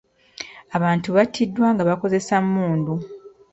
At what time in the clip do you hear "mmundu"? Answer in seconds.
2.45-2.93